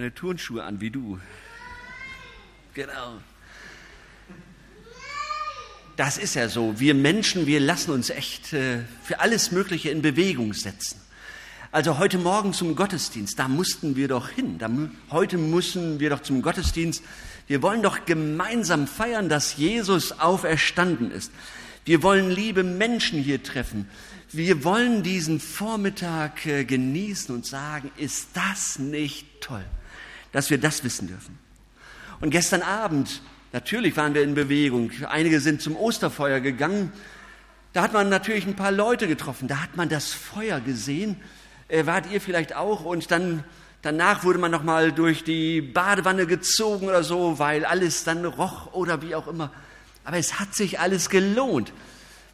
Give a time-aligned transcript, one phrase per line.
[0.00, 1.20] meine Turnschuhe an wie du.
[2.72, 3.20] Genau.
[5.96, 6.80] Das ist ja so.
[6.80, 10.98] Wir Menschen, wir lassen uns echt äh, für alles Mögliche in Bewegung setzen.
[11.70, 14.56] Also heute Morgen zum Gottesdienst, da mussten wir doch hin.
[14.56, 14.70] Da,
[15.10, 17.04] heute müssen wir doch zum Gottesdienst.
[17.46, 21.30] Wir wollen doch gemeinsam feiern, dass Jesus auferstanden ist.
[21.84, 23.86] Wir wollen liebe Menschen hier treffen.
[24.32, 29.66] Wir wollen diesen Vormittag äh, genießen und sagen, ist das nicht toll?
[30.32, 31.38] Dass wir das wissen dürfen.
[32.20, 34.90] Und gestern Abend, natürlich waren wir in Bewegung.
[35.08, 36.92] Einige sind zum Osterfeuer gegangen.
[37.72, 39.48] Da hat man natürlich ein paar Leute getroffen.
[39.48, 41.16] Da hat man das Feuer gesehen.
[41.68, 42.84] Äh, wart ihr vielleicht auch?
[42.84, 43.44] Und dann
[43.82, 48.72] danach wurde man noch mal durch die Badewanne gezogen oder so, weil alles dann roch
[48.72, 49.50] oder wie auch immer.
[50.04, 51.72] Aber es hat sich alles gelohnt,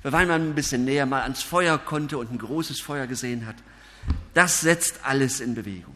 [0.03, 3.57] weil man ein bisschen näher mal ans Feuer konnte und ein großes Feuer gesehen hat.
[4.35, 5.95] Das setzt alles in Bewegung.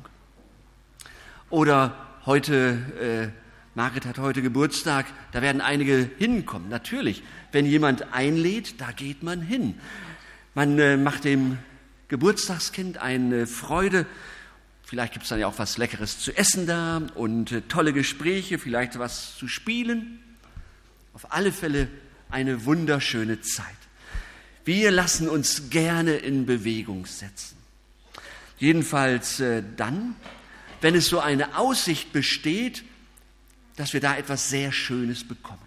[1.50, 1.96] Oder
[2.26, 3.38] heute, äh,
[3.74, 6.68] Margret hat heute Geburtstag, da werden einige hinkommen.
[6.68, 9.74] Natürlich, wenn jemand einlädt, da geht man hin.
[10.54, 11.58] Man äh, macht dem
[12.06, 14.06] Geburtstagskind eine Freude.
[14.84, 18.58] Vielleicht gibt es dann ja auch was Leckeres zu essen da und äh, tolle Gespräche,
[18.60, 20.20] vielleicht was zu spielen.
[21.14, 21.88] Auf alle Fälle
[22.30, 23.66] eine wunderschöne Zeit.
[24.64, 27.56] Wir lassen uns gerne in Bewegung setzen.
[28.58, 30.14] Jedenfalls äh, dann,
[30.80, 32.84] wenn es so eine Aussicht besteht,
[33.76, 35.60] dass wir da etwas sehr Schönes bekommen.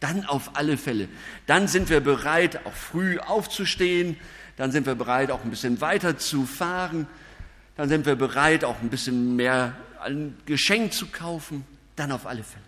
[0.00, 1.08] Dann auf alle Fälle.
[1.46, 4.16] Dann sind wir bereit, auch früh aufzustehen.
[4.56, 7.06] Dann sind wir bereit, auch ein bisschen weiter zu fahren.
[7.76, 11.64] Dann sind wir bereit, auch ein bisschen mehr ein Geschenk zu kaufen.
[11.94, 12.64] Dann auf alle Fälle.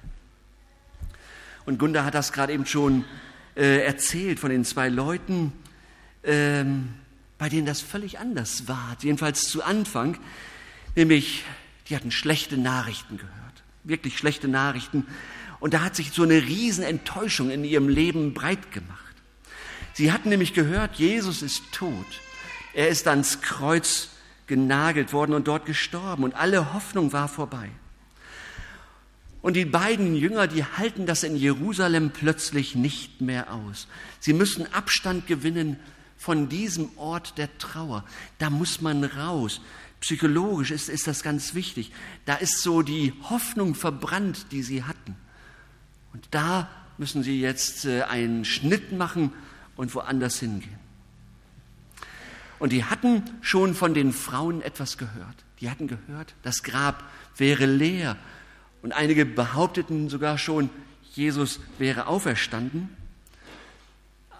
[1.67, 3.05] Und Gunda hat das gerade eben schon
[3.57, 5.53] äh, erzählt von den zwei Leuten,
[6.23, 6.95] ähm,
[7.39, 8.97] bei denen das völlig anders war.
[9.01, 10.19] Jedenfalls zu Anfang.
[10.95, 11.45] Nämlich,
[11.89, 15.07] die hatten schlechte Nachrichten gehört, wirklich schlechte Nachrichten.
[15.61, 19.01] Und da hat sich so eine Riesenenttäuschung in ihrem Leben breit gemacht.
[19.95, 22.07] Sie hatten nämlich gehört, Jesus ist tot.
[22.75, 24.09] Er ist ans Kreuz
[24.47, 27.71] genagelt worden und dort gestorben und alle Hoffnung war vorbei.
[29.41, 33.89] Und die beiden Jünger, die halten das in Jerusalem plötzlich nicht mehr aus.
[34.19, 35.79] Sie müssen Abstand gewinnen
[36.17, 38.05] von diesem Ort der Trauer.
[38.39, 39.61] Da muss man raus.
[40.05, 41.91] Psychologisch ist, ist das ganz wichtig.
[42.27, 45.17] Da ist so die Hoffnung verbrannt, die sie hatten.
[46.13, 49.33] Und da müssen sie jetzt äh, einen Schnitt machen
[49.77, 50.79] und woanders hingehen.
[52.59, 55.37] Und die hatten schon von den Frauen etwas gehört.
[55.61, 57.03] Die hatten gehört, das Grab
[57.39, 58.19] wäre leer.
[58.83, 60.69] Und einige behaupteten sogar schon,
[61.15, 62.91] Jesus wäre auferstanden.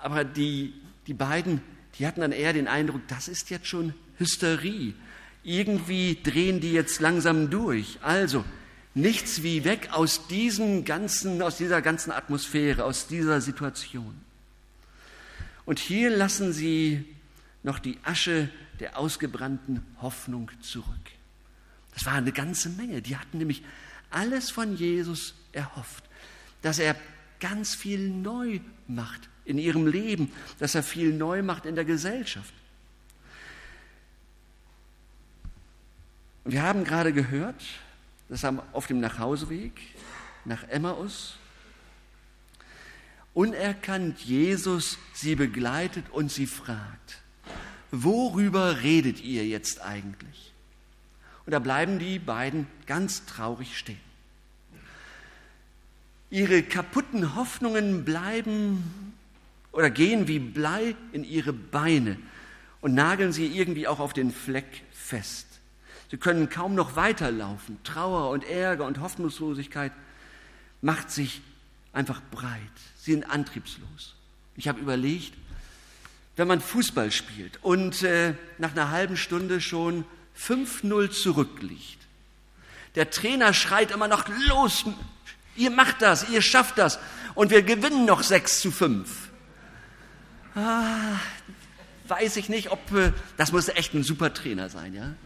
[0.03, 0.75] Aber die,
[1.07, 1.63] die beiden,
[1.99, 4.93] die hatten dann eher den Eindruck, das ist jetzt schon Hysterie
[5.45, 7.99] irgendwie drehen die jetzt langsam durch.
[8.03, 8.45] Also
[8.95, 14.21] nichts wie weg aus diesem ganzen, aus dieser ganzen Atmosphäre, aus dieser Situation.
[15.67, 17.05] Und hier lassen sie
[17.63, 18.49] noch die Asche
[18.81, 20.89] der ausgebrannten Hoffnung zurück.
[21.95, 23.03] Das war eine ganze Menge.
[23.03, 23.63] Die hatten nämlich
[24.11, 26.05] alles von Jesus erhofft,
[26.63, 26.97] dass er
[27.41, 32.53] ganz viel neu macht in ihrem Leben, dass er viel neu macht in der Gesellschaft.
[36.45, 37.63] Wir haben gerade gehört,
[38.29, 39.73] dass auf dem Nachhauseweg
[40.45, 41.37] nach Emmaus
[43.33, 47.23] unerkannt Jesus sie begleitet und sie fragt,
[47.91, 50.53] worüber redet ihr jetzt eigentlich?
[51.47, 54.01] Und da bleiben die beiden ganz traurig stehen.
[56.31, 59.15] Ihre kaputten Hoffnungen bleiben
[59.73, 62.19] oder gehen wie Blei in ihre Beine
[62.81, 65.54] und nageln sie irgendwie auch auf den Fleck fest.
[66.15, 67.83] Sie können kaum noch weiterlaufen.
[67.83, 69.91] Trauer und Ärger und Hoffnungslosigkeit
[70.81, 71.43] macht sich
[71.93, 72.61] einfach breit.
[72.97, 74.15] Sie sind antriebslos.
[74.55, 75.33] Ich habe überlegt,
[76.37, 80.05] wenn man Fußball spielt und äh, nach einer halben Stunde schon
[80.39, 81.99] 5-0 zurückliegt,
[82.95, 84.85] der Trainer schreit immer noch, los,
[85.57, 87.01] ihr macht das, ihr schafft das
[87.35, 89.31] und wir gewinnen noch 6 zu 5.
[90.55, 91.19] Ah,
[92.07, 95.17] weiß ich nicht, ob, äh, das muss echt ein super Trainer sein, ja?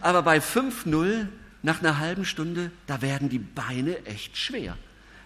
[0.00, 1.26] Aber bei 5-0
[1.62, 4.76] nach einer halben Stunde, da werden die Beine echt schwer.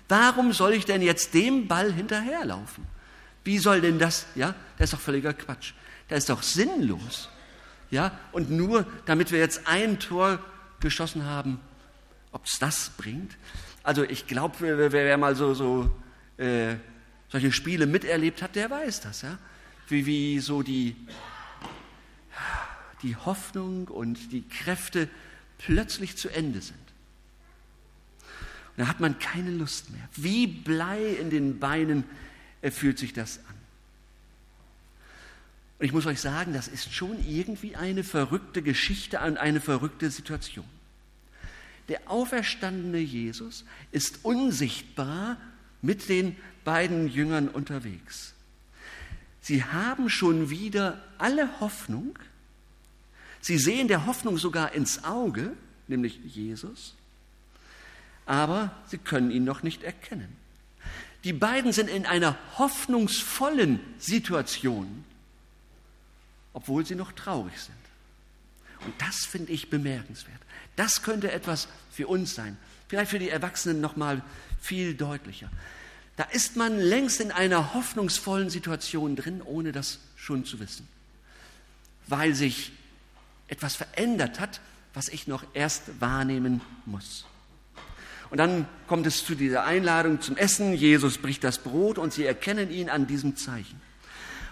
[0.09, 2.85] Warum soll ich denn jetzt dem Ball hinterherlaufen?
[3.45, 5.73] Wie soll denn das, ja, das ist doch völliger Quatsch.
[6.09, 7.29] Das ist doch sinnlos.
[7.91, 10.39] Ja, und nur damit wir jetzt ein Tor
[10.81, 11.61] geschossen haben,
[12.31, 13.37] ob es das bringt?
[13.83, 15.91] Also ich glaube, wer, wer, mal so, so
[16.37, 16.77] äh,
[17.29, 19.39] solche Spiele miterlebt hat, der weiß das, ja.
[19.89, 20.97] Wie, wie so die
[23.03, 25.09] die Hoffnung und die Kräfte
[25.59, 26.79] plötzlich zu Ende sind.
[28.77, 30.09] Und da hat man keine Lust mehr.
[30.17, 32.05] Wie Blei in den Beinen
[32.71, 33.55] fühlt sich das an.
[35.79, 40.11] Und ich muss euch sagen, das ist schon irgendwie eine verrückte Geschichte und eine verrückte
[40.11, 40.65] Situation.
[41.89, 45.37] Der auferstandene Jesus ist unsichtbar
[45.83, 48.35] mit den beiden Jüngern unterwegs.
[49.41, 52.17] Sie haben schon wieder alle Hoffnung.
[53.43, 55.53] Sie sehen der Hoffnung sogar ins Auge,
[55.89, 56.95] nämlich Jesus,
[58.25, 60.37] aber sie können ihn noch nicht erkennen.
[61.25, 65.05] Die beiden sind in einer hoffnungsvollen Situation,
[66.53, 67.77] obwohl sie noch traurig sind.
[68.85, 70.41] Und das finde ich bemerkenswert.
[70.77, 72.57] Das könnte etwas für uns sein.
[72.89, 74.23] Vielleicht für die Erwachsenen noch mal
[74.61, 75.51] viel deutlicher.
[76.17, 80.87] Da ist man längst in einer hoffnungsvollen Situation drin, ohne das schon zu wissen.
[82.07, 82.73] Weil sich
[83.49, 84.61] etwas verändert hat,
[84.95, 87.25] was ich noch erst wahrnehmen muss.
[88.31, 90.73] Und dann kommt es zu dieser Einladung zum Essen.
[90.73, 93.81] Jesus bricht das Brot und sie erkennen ihn an diesem Zeichen.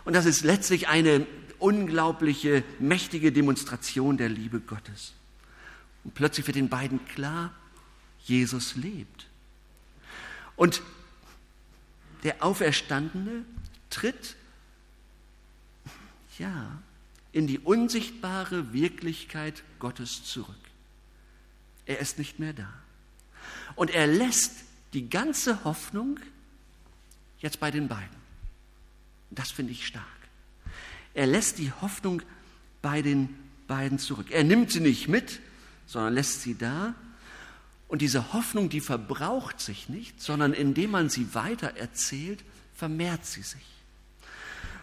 [0.04, 1.26] Und das ist letztlich eine
[1.58, 5.14] unglaubliche, mächtige Demonstration der Liebe Gottes.
[6.04, 7.52] Und plötzlich wird den beiden klar,
[8.25, 9.26] Jesus lebt.
[10.56, 10.82] Und
[12.22, 13.44] der Auferstandene
[13.88, 14.36] tritt,
[16.38, 16.82] ja,
[17.32, 20.56] in die unsichtbare Wirklichkeit Gottes zurück.
[21.87, 22.73] Er ist nicht mehr da.
[23.77, 24.53] Und er lässt
[24.93, 26.19] die ganze Hoffnung
[27.38, 28.21] jetzt bei den beiden.
[29.31, 30.05] Das finde ich stark.
[31.15, 32.23] Er lässt die Hoffnung
[32.82, 33.29] bei den
[33.67, 34.31] beiden zurück.
[34.31, 35.41] Er nimmt sie nicht mit,
[35.87, 36.94] sondern lässt sie da.
[37.88, 42.44] Und diese Hoffnung, die verbraucht sich nicht, sondern indem man sie weiter erzählt,
[42.75, 43.80] vermehrt sie sich.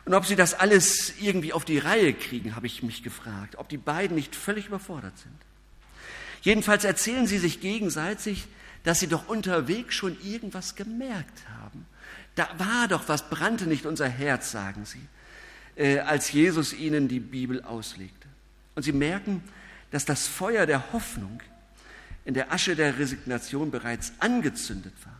[0.07, 3.67] Und ob sie das alles irgendwie auf die Reihe kriegen, habe ich mich gefragt, ob
[3.67, 5.35] die beiden nicht völlig überfordert sind.
[6.43, 8.47] Jedenfalls erzählen sie sich gegenseitig,
[8.85, 11.85] dass sie doch unterwegs schon irgendwas gemerkt haben.
[12.35, 15.01] Da war doch was, brannte nicht unser Herz, sagen sie
[15.75, 18.29] äh, als Jesus ihnen die Bibel auslegte.
[18.75, 19.43] Und sie merken,
[19.91, 21.41] dass das Feuer der Hoffnung
[22.23, 25.19] in der Asche der Resignation bereits angezündet war.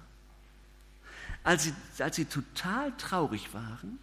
[1.43, 3.99] Als sie, als sie total traurig waren,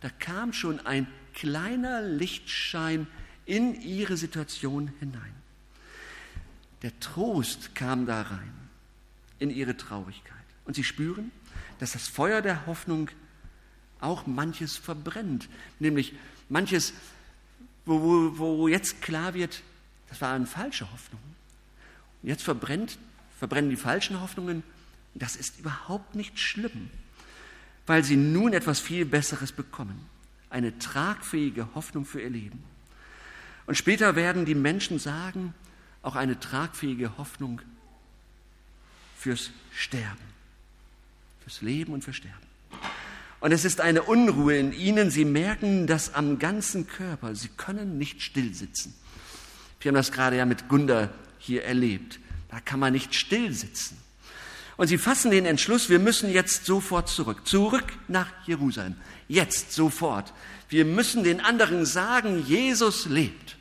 [0.00, 3.06] da kam schon ein kleiner Lichtschein
[3.46, 5.34] in ihre Situation hinein.
[6.82, 8.52] Der Trost kam da rein
[9.38, 10.36] in ihre Traurigkeit.
[10.64, 11.30] Und sie spüren,
[11.78, 13.10] dass das Feuer der Hoffnung
[14.00, 15.48] auch manches verbrennt.
[15.78, 16.14] Nämlich
[16.48, 16.92] manches,
[17.84, 18.00] wo,
[18.38, 19.62] wo, wo jetzt klar wird,
[20.08, 21.36] das waren falsche Hoffnungen.
[22.22, 22.98] Und jetzt verbrennt,
[23.38, 24.62] verbrennen die falschen Hoffnungen.
[25.14, 26.90] Das ist überhaupt nicht schlimm,
[27.90, 30.06] weil sie nun etwas viel Besseres bekommen.
[30.48, 32.62] Eine tragfähige Hoffnung für ihr Leben.
[33.66, 35.54] Und später werden die Menschen sagen,
[36.00, 37.60] auch eine tragfähige Hoffnung
[39.16, 40.22] fürs Sterben.
[41.40, 42.46] Fürs Leben und fürs Sterben.
[43.40, 45.10] Und es ist eine Unruhe in ihnen.
[45.10, 47.34] Sie merken das am ganzen Körper.
[47.34, 48.94] Sie können nicht still sitzen.
[49.80, 51.10] Wir haben das gerade ja mit Gunda
[51.40, 52.20] hier erlebt.
[52.50, 53.96] Da kann man nicht still sitzen.
[54.80, 57.46] Und sie fassen den Entschluss, wir müssen jetzt sofort zurück.
[57.46, 58.96] Zurück nach Jerusalem.
[59.28, 60.32] Jetzt, sofort.
[60.70, 63.58] Wir müssen den anderen sagen, Jesus lebt.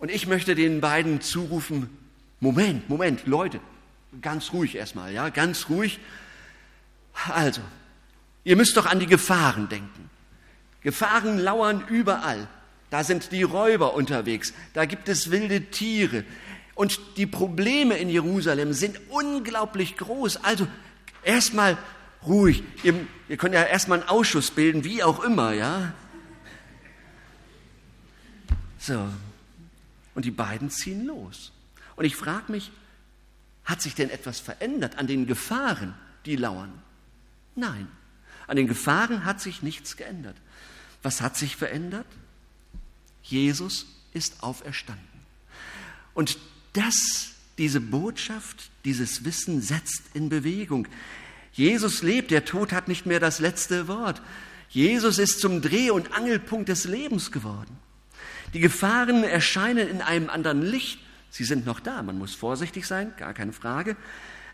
[0.00, 1.96] Und ich möchte den beiden zurufen,
[2.40, 3.60] Moment, Moment, Leute,
[4.20, 6.00] ganz ruhig erstmal, ja, ganz ruhig.
[7.32, 7.60] Also,
[8.42, 10.10] ihr müsst doch an die Gefahren denken.
[10.80, 12.48] Gefahren lauern überall.
[12.90, 16.24] Da sind die Räuber unterwegs, da gibt es wilde Tiere.
[16.80, 20.38] Und die Probleme in Jerusalem sind unglaublich groß.
[20.38, 20.66] Also
[21.22, 21.76] erstmal
[22.26, 22.62] ruhig.
[22.82, 25.92] Ihr, ihr könnt ja erstmal einen Ausschuss bilden, wie auch immer, ja.
[28.78, 29.06] So.
[30.14, 31.52] Und die beiden ziehen los.
[31.96, 32.72] Und ich frage mich,
[33.66, 35.94] hat sich denn etwas verändert an den Gefahren,
[36.24, 36.72] die lauern?
[37.56, 37.88] Nein,
[38.46, 40.36] an den Gefahren hat sich nichts geändert.
[41.02, 42.06] Was hat sich verändert?
[43.22, 43.84] Jesus
[44.14, 45.04] ist auferstanden.
[46.14, 46.38] Und
[46.72, 50.86] das, diese Botschaft, dieses Wissen setzt in Bewegung.
[51.52, 54.22] Jesus lebt, der Tod hat nicht mehr das letzte Wort.
[54.68, 57.76] Jesus ist zum Dreh- und Angelpunkt des Lebens geworden.
[58.54, 61.00] Die Gefahren erscheinen in einem anderen Licht.
[61.30, 63.96] Sie sind noch da, man muss vorsichtig sein, gar keine Frage.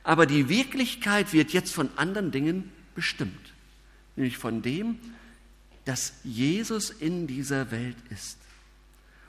[0.03, 3.53] Aber die Wirklichkeit wird jetzt von anderen Dingen bestimmt,
[4.15, 4.99] nämlich von dem,
[5.85, 8.39] dass Jesus in dieser Welt ist.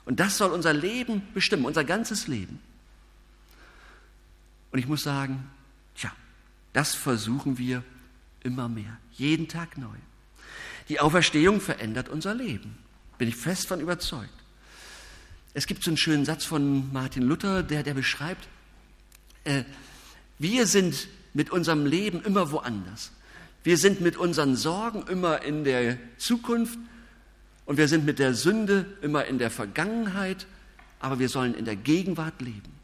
[0.04, 2.60] Und das soll unser Leben bestimmen, unser ganzes Leben.
[4.70, 5.50] Und ich muss sagen,
[5.94, 6.12] tja,
[6.72, 7.82] das versuchen wir
[8.42, 9.96] immer mehr, jeden Tag neu.
[10.88, 12.78] Die Auferstehung verändert unser Leben,
[13.18, 14.30] bin ich fest von überzeugt.
[15.54, 18.48] Es gibt so einen schönen Satz von Martin Luther, der, der beschreibt,
[19.44, 19.64] äh,
[20.38, 23.12] wir sind mit unserem Leben immer woanders.
[23.64, 26.78] Wir sind mit unseren Sorgen immer in der Zukunft
[27.66, 30.46] und wir sind mit der Sünde immer in der Vergangenheit,
[31.00, 32.77] aber wir sollen in der Gegenwart leben.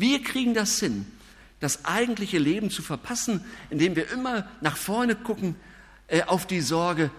[0.00, 1.04] Wir kriegen das hin,
[1.60, 5.56] das eigentliche Leben zu verpassen, indem wir immer nach vorne gucken
[6.08, 7.10] äh, auf die Sorge,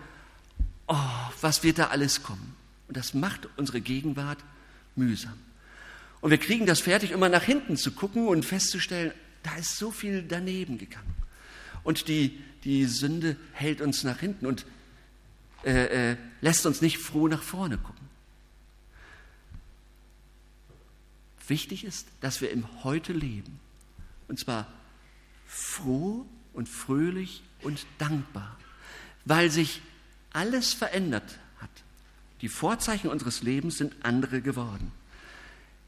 [0.88, 0.96] oh,
[1.42, 2.56] was wird da alles kommen?
[2.88, 4.40] Und das macht unsere Gegenwart
[4.96, 5.38] mühsam.
[6.22, 9.12] Und wir kriegen das fertig, immer nach hinten zu gucken und festzustellen,
[9.44, 11.14] da ist so viel daneben gegangen.
[11.84, 14.66] Und die, die Sünde hält uns nach hinten und
[15.64, 18.01] äh, äh, lässt uns nicht froh nach vorne gucken.
[21.52, 23.60] Wichtig ist, dass wir im Heute leben.
[24.30, 24.72] Und zwar
[25.46, 28.58] froh und fröhlich und dankbar,
[29.26, 29.82] weil sich
[30.32, 31.70] alles verändert hat.
[32.40, 34.94] Die Vorzeichen unseres Lebens sind andere geworden.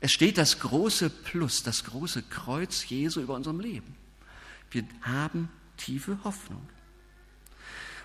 [0.02, 3.96] Es steht das große Plus, das große Kreuz Jesu über unserem Leben.
[4.70, 6.68] Wir haben tiefe Hoffnung.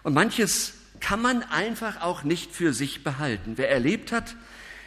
[0.04, 3.54] Und manches kann man einfach auch nicht für sich behalten.
[3.56, 4.36] Wer erlebt hat,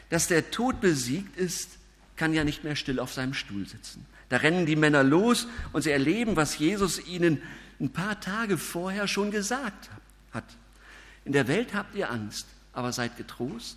[0.10, 1.81] dass der Tod besiegt ist,
[2.22, 4.06] kann ja nicht mehr still auf seinem Stuhl sitzen.
[4.30, 7.42] Da rennen die Männer los und sie erleben, was Jesus ihnen
[7.80, 9.90] ein paar Tage vorher schon gesagt
[10.32, 10.44] hat.
[11.26, 13.76] In der Welt habt ihr Angst, aber seid getrost.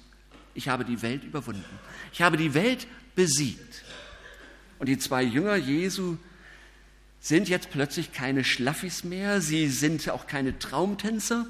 [0.52, 1.64] Ich habe die Welt überwunden.
[2.12, 3.82] Ich habe die Welt besiegt.
[4.78, 6.18] Und die zwei Jünger Jesu
[7.20, 11.46] sind jetzt plötzlich keine Schlaffis mehr, sie sind auch keine Traumtänzer,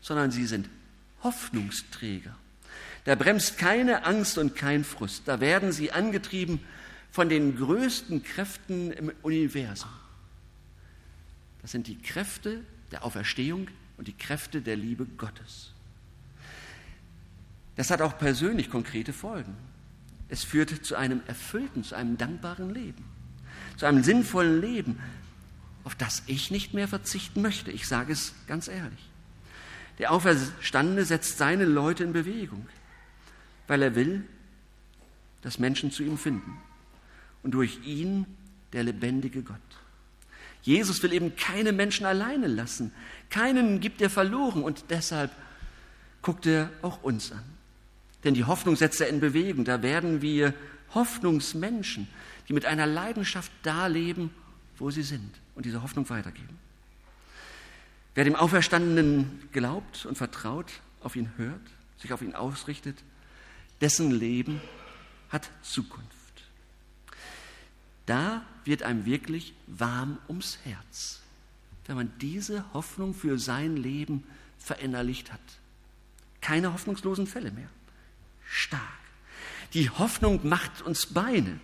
[0.00, 0.68] sondern sie sind
[1.22, 2.34] Hoffnungsträger.
[3.04, 5.22] Da bremst keine Angst und kein Frust.
[5.26, 6.60] Da werden sie angetrieben
[7.10, 9.90] von den größten Kräften im Universum.
[11.62, 15.72] Das sind die Kräfte der Auferstehung und die Kräfte der Liebe Gottes.
[17.76, 19.54] Das hat auch persönlich konkrete Folgen.
[20.28, 23.04] Es führt zu einem erfüllten, zu einem dankbaren Leben,
[23.76, 25.00] zu einem sinnvollen Leben,
[25.84, 27.70] auf das ich nicht mehr verzichten möchte.
[27.70, 29.10] Ich sage es ganz ehrlich.
[29.98, 32.66] Der Auferstandene setzt seine Leute in Bewegung,
[33.66, 34.24] weil er will,
[35.42, 36.58] dass Menschen zu ihm finden.
[37.42, 38.26] Und durch ihn
[38.72, 39.58] der lebendige Gott.
[40.62, 42.92] Jesus will eben keine Menschen alleine lassen.
[43.28, 45.30] Keinen gibt er verloren und deshalb
[46.22, 47.44] guckt er auch uns an.
[48.24, 49.66] Denn die Hoffnung setzt er in Bewegung.
[49.66, 50.54] Da werden wir
[50.94, 52.08] Hoffnungsmenschen,
[52.48, 54.30] die mit einer Leidenschaft da leben,
[54.78, 56.58] wo sie sind und diese Hoffnung weitergeben.
[58.14, 61.60] Wer dem Auferstandenen glaubt und vertraut, auf ihn hört,
[61.98, 62.96] sich auf ihn ausrichtet,
[63.84, 64.62] dessen Leben
[65.28, 66.08] hat Zukunft.
[68.06, 71.20] Da wird einem wirklich warm ums Herz,
[71.84, 74.24] wenn man diese Hoffnung für sein Leben
[74.58, 75.40] verinnerlicht hat.
[76.40, 77.68] Keine hoffnungslosen Fälle mehr
[78.48, 78.80] stark.
[79.74, 81.60] Die Hoffnung macht uns Beine,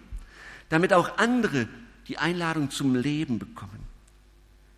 [0.68, 1.68] damit auch andere
[2.06, 3.86] die Einladung zum Leben bekommen.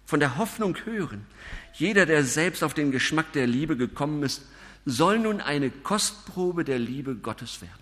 [0.07, 1.27] Von der Hoffnung hören.
[1.75, 4.43] Jeder, der selbst auf den Geschmack der Liebe gekommen ist,
[4.85, 7.73] soll nun eine Kostprobe der Liebe Gottes werden.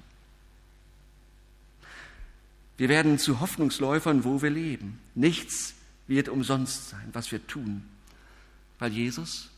[2.77, 4.99] Wir werden zu Hoffnungsläufern, wo wir leben.
[5.15, 5.75] Nichts
[6.07, 7.85] wird umsonst sein, was wir tun,
[8.79, 9.51] weil Jesus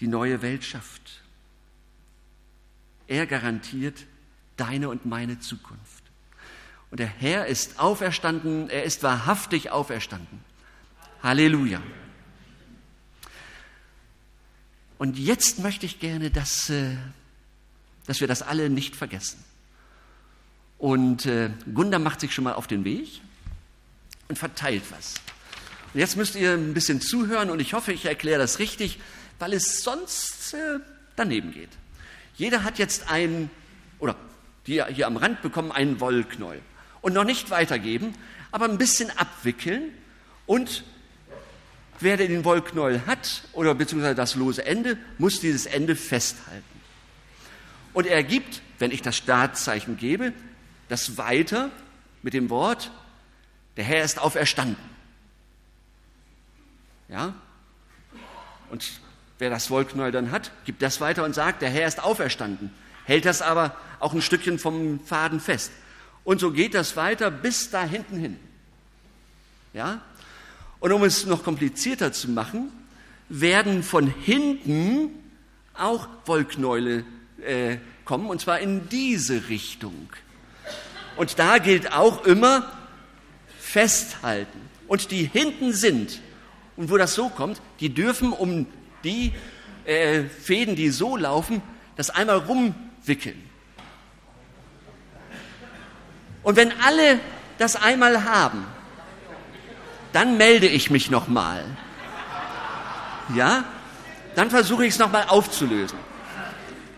[0.00, 1.22] die neue Welt schafft
[3.08, 4.04] er garantiert
[4.56, 6.04] deine und meine Zukunft.
[6.90, 10.40] Und der Herr ist auferstanden, er ist wahrhaftig auferstanden.
[11.22, 11.82] Halleluja.
[14.98, 16.96] Und jetzt möchte ich gerne, dass, äh,
[18.06, 19.42] dass wir das alle nicht vergessen.
[20.76, 23.20] Und äh, Gunda macht sich schon mal auf den Weg
[24.28, 25.14] und verteilt was.
[25.94, 28.98] Und jetzt müsst ihr ein bisschen zuhören und ich hoffe, ich erkläre das richtig,
[29.38, 30.80] weil es sonst äh,
[31.16, 31.70] daneben geht.
[32.36, 33.50] Jeder hat jetzt einen,
[33.98, 34.16] oder
[34.66, 36.60] die hier am Rand bekommen, einen Wollknäuel.
[37.00, 38.14] Und noch nicht weitergeben,
[38.50, 39.92] aber ein bisschen abwickeln
[40.46, 40.84] und
[42.00, 46.64] wer den Wollknäuel hat oder beziehungsweise das lose Ende, muss dieses Ende festhalten.
[47.92, 50.32] Und er gibt, wenn ich das Startzeichen gebe,
[50.88, 51.70] das weiter
[52.22, 52.90] mit dem Wort,
[53.76, 54.76] der Herr ist auferstanden.
[57.08, 57.34] Ja?
[58.70, 59.00] Und
[59.38, 62.70] Wer das Wollknäuel dann hat, gibt das weiter und sagt, der Herr ist auferstanden,
[63.04, 65.70] hält das aber auch ein Stückchen vom Faden fest.
[66.24, 68.38] Und so geht das weiter bis da hinten hin.
[69.72, 70.00] Ja?
[70.80, 72.70] Und um es noch komplizierter zu machen,
[73.28, 75.10] werden von hinten
[75.74, 77.04] auch Wollknäule
[77.44, 80.08] äh, kommen, und zwar in diese Richtung.
[81.16, 82.70] Und da gilt auch immer
[83.58, 84.60] festhalten.
[84.86, 86.20] Und die hinten sind,
[86.76, 88.66] und wo das so kommt, die dürfen um
[89.04, 89.32] die
[89.84, 91.60] äh, Fäden, die so laufen,
[91.96, 93.42] das einmal rumwickeln.
[96.42, 97.20] Und wenn alle
[97.58, 98.64] das einmal haben,
[100.12, 101.64] dann melde ich mich nochmal.
[103.34, 103.64] Ja?
[104.34, 105.98] Dann versuche ich es nochmal aufzulösen.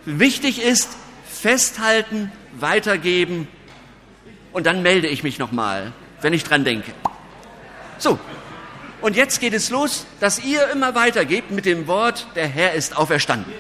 [0.05, 0.97] Wichtig ist,
[1.29, 3.49] festhalten, weitergeben
[4.53, 6.93] und dann melde ich mich nochmal, wenn ich dran denke.
[7.99, 8.19] So,
[9.01, 12.97] und jetzt geht es los, dass ihr immer weitergebt mit dem Wort, der Herr ist
[12.97, 13.53] auferstanden.